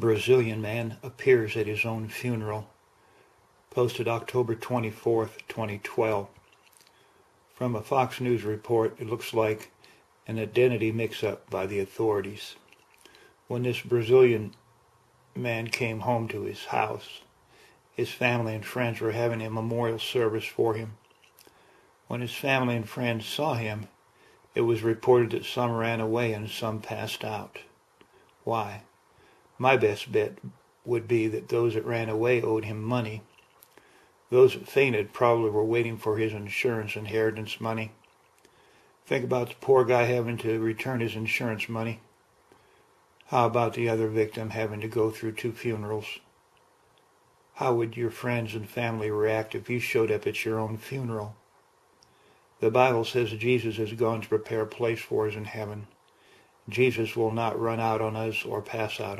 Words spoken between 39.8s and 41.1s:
guy having to return